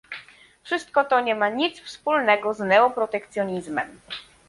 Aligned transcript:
Wszystko 0.63 1.03
to 1.03 1.19
nie 1.21 1.35
ma 1.35 1.49
nic 1.49 1.79
wspólnego 1.81 2.53
z 2.53 2.59
neoprotekcjonizmem 2.59 3.99